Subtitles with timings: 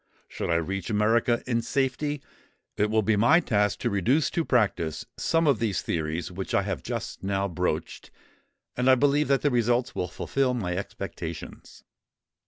[0.27, 2.23] Should I reach America in safety,
[2.75, 6.63] it will be my task to reduce to practice some of these theories which I
[6.63, 8.09] have just now broached;
[8.75, 11.83] and I believe that the results will fulfil all my expectations."